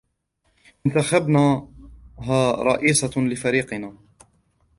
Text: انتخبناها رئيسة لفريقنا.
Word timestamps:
انتخبناها 0.85 2.51
رئيسة 2.63 3.17
لفريقنا. 3.21 3.97